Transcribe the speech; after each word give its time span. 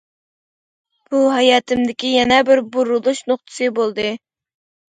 بۇ 1.11 1.19
ھاياتىمدىكى 1.33 2.13
يەنە 2.13 2.39
بىر 2.49 2.63
بۇرۇلۇش 2.77 3.23
نۇقتىسى 3.29 3.73
بولدى. 3.81 4.09